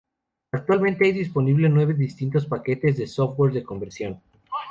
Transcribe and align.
Actualmente 0.51 1.05
hay 1.05 1.11
disponibles 1.11 1.69
nueve 1.69 1.93
distintos 1.93 2.47
paquetes 2.47 2.97
de 2.97 3.05
software 3.05 3.53
de 3.53 3.61
conversión. 3.63 4.19